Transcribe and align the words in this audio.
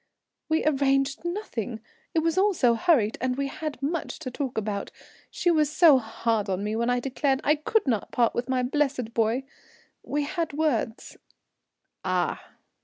"We 0.49 0.65
arranged 0.65 1.23
nothing. 1.23 1.79
It 2.15 2.23
was 2.23 2.35
all 2.35 2.55
so 2.55 2.73
hurried, 2.73 3.19
and 3.21 3.35
we 3.37 3.45
had 3.49 3.79
much 3.83 4.17
to 4.21 4.31
talk 4.31 4.57
about. 4.57 4.89
She 5.29 5.51
was 5.51 5.71
so 5.71 5.99
hard 5.99 6.49
on 6.49 6.63
me 6.63 6.75
when 6.75 6.89
I 6.89 6.99
declared 6.99 7.39
I 7.43 7.53
could 7.53 7.85
not 7.85 8.11
part 8.11 8.33
with 8.33 8.49
my 8.49 8.63
blessed 8.63 9.13
boy. 9.13 9.43
We 10.01 10.23
had 10.23 10.53
words" 10.53 11.17
"Ah!" 12.03 12.43